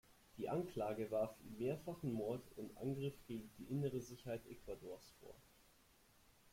Die 0.39 0.49
Anklage 0.49 1.11
warf 1.11 1.35
ihm 1.41 1.59
mehrfachen 1.59 2.11
Mord 2.11 2.41
und 2.55 2.75
Angriff 2.75 3.13
gegen 3.27 3.51
die 3.59 3.65
innere 3.65 4.01
Sicherheit 4.01 4.43
Ecuadors 4.47 5.13
vor. 5.19 5.35